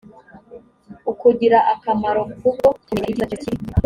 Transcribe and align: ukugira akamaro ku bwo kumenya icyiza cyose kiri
ukugira 1.11 1.59
akamaro 1.73 2.21
ku 2.39 2.47
bwo 2.55 2.69
kumenya 2.87 3.09
icyiza 3.13 3.25
cyose 3.29 3.47
kiri 3.59 3.65